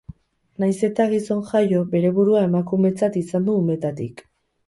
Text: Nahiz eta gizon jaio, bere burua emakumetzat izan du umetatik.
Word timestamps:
Nahiz 0.61 0.77
eta 0.87 1.05
gizon 1.11 1.43
jaio, 1.49 1.81
bere 1.91 2.11
burua 2.17 2.41
emakumetzat 2.47 3.19
izan 3.23 3.45
du 3.51 3.59
umetatik. 3.65 4.27